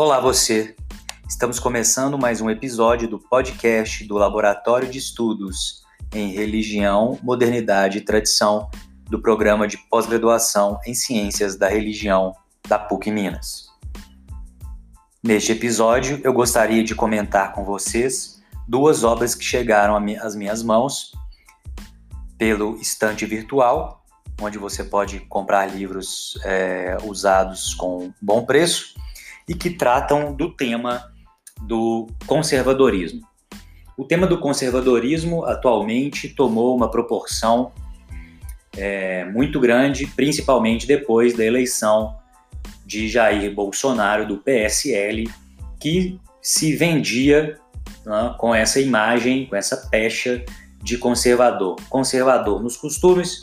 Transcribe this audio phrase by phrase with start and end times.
[0.00, 0.76] Olá, você!
[1.28, 5.82] Estamos começando mais um episódio do podcast do Laboratório de Estudos
[6.14, 8.70] em Religião, Modernidade e Tradição
[9.10, 12.32] do Programa de Pós-Graduação em Ciências da Religião
[12.68, 13.70] da PUC Minas.
[15.20, 21.10] Neste episódio, eu gostaria de comentar com vocês duas obras que chegaram às minhas mãos
[22.38, 24.04] pelo estante virtual,
[24.40, 28.96] onde você pode comprar livros é, usados com bom preço
[29.48, 31.10] e que tratam do tema
[31.62, 33.26] do conservadorismo.
[33.96, 37.72] O tema do conservadorismo atualmente tomou uma proporção
[38.76, 42.16] é, muito grande, principalmente depois da eleição
[42.86, 45.28] de Jair Bolsonaro do PSL,
[45.80, 47.58] que se vendia
[48.06, 50.44] né, com essa imagem, com essa pecha
[50.82, 53.42] de conservador, conservador nos costumes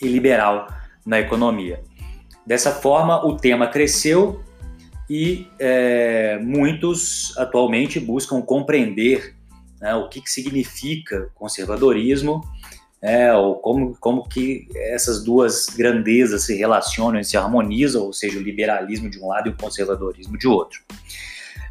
[0.00, 0.66] e liberal
[1.06, 1.82] na economia.
[2.44, 4.42] Dessa forma, o tema cresceu
[5.08, 9.34] e é, muitos atualmente buscam compreender
[9.80, 12.40] né, o que, que significa conservadorismo,
[13.02, 18.38] é, ou como, como que essas duas grandezas se relacionam e se harmonizam, ou seja,
[18.38, 20.80] o liberalismo de um lado e o conservadorismo de outro.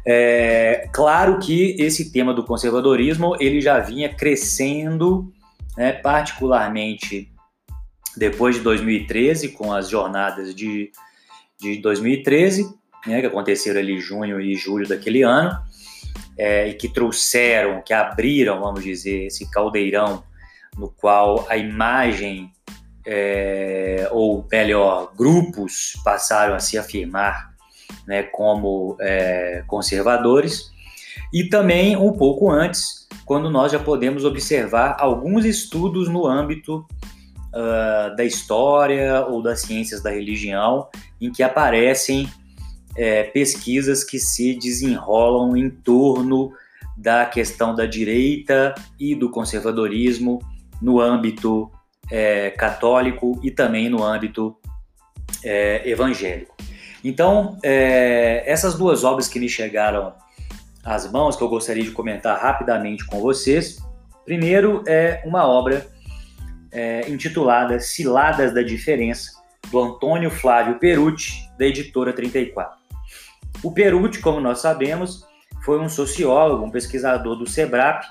[0.04, 5.32] É, claro que esse tema do conservadorismo ele já vinha crescendo,
[5.76, 7.30] né, particularmente
[8.16, 10.92] depois de 2013, com as jornadas de,
[11.58, 12.68] de 2013,
[13.06, 15.56] né, que aconteceram ali junho e julho daquele ano,
[16.36, 20.22] é, e que trouxeram, que abriram, vamos dizer, esse caldeirão
[20.76, 22.50] no qual a imagem,
[23.06, 27.52] é, ou melhor, grupos passaram a se afirmar
[28.06, 30.72] né, como é, conservadores,
[31.32, 36.86] e também um pouco antes, quando nós já podemos observar alguns estudos no âmbito
[37.54, 40.88] uh, da história ou das ciências da religião,
[41.20, 42.28] em que aparecem
[42.96, 46.52] é, pesquisas que se desenrolam em torno
[46.96, 50.40] da questão da direita e do conservadorismo
[50.80, 51.70] no âmbito
[52.10, 54.56] é, católico e também no âmbito
[55.42, 56.54] é, evangélico.
[57.04, 60.14] Então, é, essas duas obras que me chegaram
[60.84, 63.78] às mãos, que eu gostaria de comentar rapidamente com vocês,
[64.24, 65.86] primeiro é uma obra
[66.70, 69.32] é, intitulada Ciladas da Diferença,
[69.70, 72.81] do Antônio Flávio Perucci, da editora 34.
[73.62, 75.24] O Perucci, como nós sabemos,
[75.64, 78.04] foi um sociólogo, um pesquisador do SEBRAP,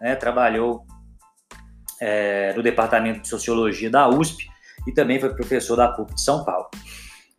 [0.00, 0.84] né, trabalhou
[2.00, 4.46] é, no Departamento de Sociologia da USP
[4.86, 6.68] e também foi professor da PUC de São Paulo.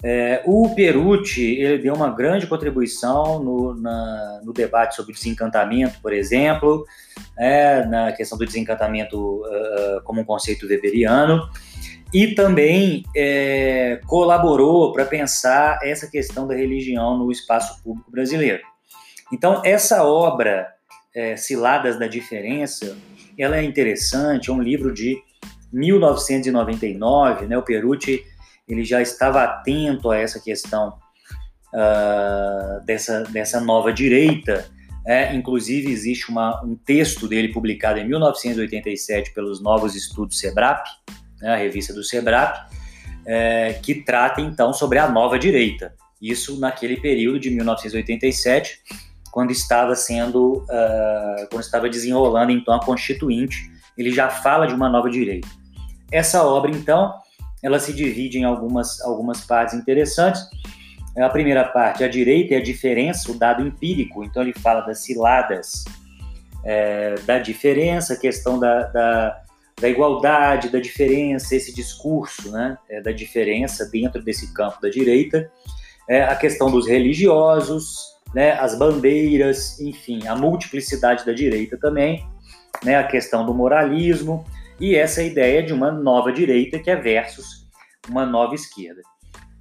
[0.03, 6.13] É, o Perucci ele deu uma grande contribuição no, na, no debate sobre desencantamento, por
[6.13, 6.85] exemplo,
[7.37, 11.49] é, na questão do desencantamento uh, como um conceito weberiano,
[12.13, 18.63] e também é, colaborou para pensar essa questão da religião no espaço público brasileiro.
[19.31, 20.67] Então, essa obra,
[21.13, 22.97] é, Ciladas da Diferença,
[23.37, 25.17] ela é interessante, é um livro de
[25.71, 27.57] 1999, né?
[27.57, 28.23] O Perucci
[28.67, 30.97] ele já estava atento a essa questão
[31.73, 34.69] uh, dessa, dessa nova direita.
[35.05, 40.85] É, inclusive, existe uma, um texto dele publicado em 1987 pelos Novos Estudos SEBRAP,
[41.41, 42.67] né, a revista do SEBRAP,
[43.25, 45.93] é, que trata então sobre a nova direita.
[46.21, 48.81] Isso naquele período de 1987,
[49.31, 54.89] quando estava sendo, uh, quando estava desenrolando então a Constituinte, ele já fala de uma
[54.89, 55.47] nova direita.
[56.11, 57.13] Essa obra então,
[57.61, 60.41] ela se divide em algumas algumas partes interessantes.
[61.17, 64.23] A primeira parte, a direita é a diferença, o dado empírico.
[64.23, 65.83] Então ele fala das ciladas
[66.63, 69.41] é, da diferença, a questão da, da
[69.79, 75.51] da igualdade, da diferença, esse discurso né, é, da diferença dentro desse campo da direita,
[76.09, 82.27] é, a questão dos religiosos, né, as bandeiras, enfim, a multiplicidade da direita também,
[82.83, 84.43] né, a questão do moralismo
[84.79, 87.67] e essa ideia de uma nova direita que é versus
[88.09, 89.01] uma nova esquerda.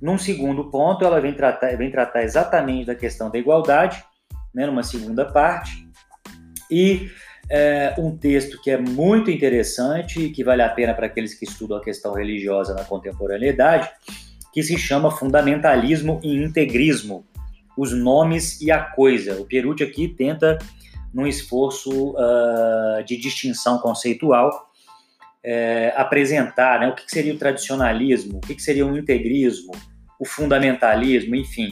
[0.00, 4.02] Num segundo ponto, ela vem tratar, vem tratar exatamente da questão da igualdade,
[4.55, 5.87] né, numa segunda parte,
[6.70, 7.11] e
[7.48, 11.44] é um texto que é muito interessante e que vale a pena para aqueles que
[11.44, 13.88] estudam a questão religiosa na contemporaneidade,
[14.52, 17.25] que se chama Fundamentalismo e Integrismo,
[17.76, 19.40] os nomes e a coisa.
[19.40, 20.58] O Perucci aqui tenta,
[21.12, 24.66] num esforço uh, de distinção conceitual,
[25.44, 29.70] é, apresentar né, o que seria o tradicionalismo, o que seria o integrismo,
[30.19, 31.70] o fundamentalismo, enfim,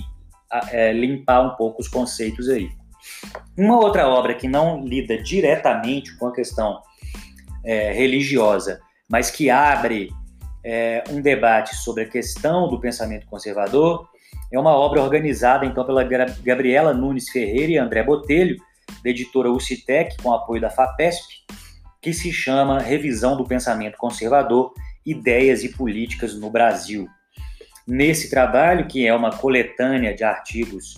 [0.50, 2.70] a, é, limpar um pouco os conceitos aí.
[3.56, 6.80] Uma outra obra que não lida diretamente com a questão
[7.64, 10.10] é, religiosa, mas que abre
[10.64, 14.08] é, um debate sobre a questão do pensamento conservador,
[14.52, 18.56] É uma obra organizada então pela Gabriela Nunes Ferreira e André Botelho,
[19.02, 21.44] da editora UCITEC, com apoio da FAPESP,
[22.00, 24.72] que se chama Revisão do Pensamento Conservador,
[25.04, 27.08] Ideias e Políticas no Brasil.
[27.86, 30.94] Nesse trabalho, que é uma coletânea de artigos,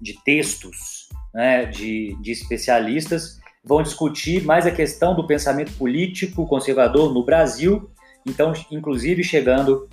[0.00, 1.05] de textos
[1.36, 7.90] né, de, de especialistas, vão discutir mais a questão do pensamento político conservador no Brasil,
[8.26, 9.86] então, inclusive chegando,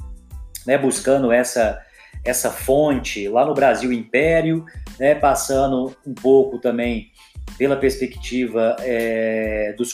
[0.66, 1.82] né, buscando essa,
[2.24, 4.64] essa fonte lá no Brasil Império,
[4.98, 7.12] né, passando um pouco também
[7.58, 9.94] pela perspectiva é, dos,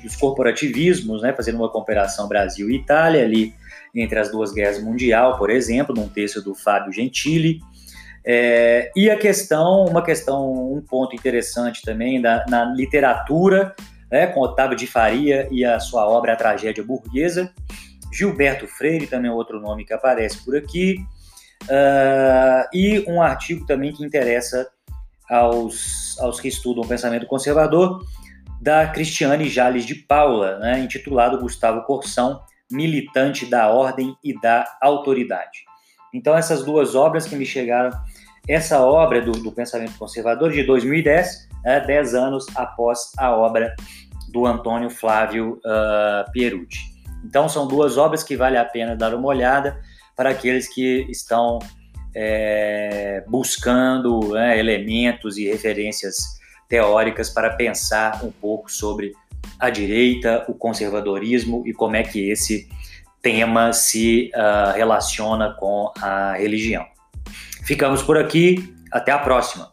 [0.00, 3.52] dos corporativismos, né, fazendo uma comparação Brasil e Itália ali
[3.92, 7.60] entre as duas guerras mundiais, por exemplo, num texto do Fábio Gentili.
[8.30, 13.74] É, e a questão, uma questão, um ponto interessante também da, na literatura,
[14.12, 17.50] né, com Otávio de Faria e a sua obra A Tragédia Burguesa.
[18.12, 20.96] Gilberto Freire, também é outro nome que aparece por aqui.
[21.62, 24.68] Uh, e um artigo também que interessa
[25.28, 28.04] aos, aos que estudam o pensamento conservador,
[28.60, 35.68] da Cristiane Jales de Paula, né, intitulado Gustavo Corsão, Militante da Ordem e da Autoridade.
[36.12, 37.90] Então, essas duas obras que me chegaram,
[38.48, 43.74] essa obra do, do pensamento conservador de 2010, né, dez anos após a obra
[44.30, 46.78] do Antônio Flávio uh, Pierucci.
[47.24, 49.80] Então, são duas obras que vale a pena dar uma olhada
[50.16, 51.58] para aqueles que estão
[52.14, 56.38] é, buscando né, elementos e referências
[56.68, 59.12] teóricas para pensar um pouco sobre
[59.58, 62.68] a direita, o conservadorismo e como é que esse
[63.22, 66.84] tema se uh, relaciona com a religião.
[67.64, 69.70] Ficamos por aqui, até a próxima.